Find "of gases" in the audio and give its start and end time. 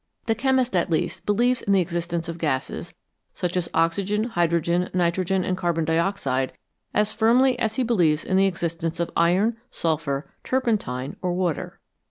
2.27-2.95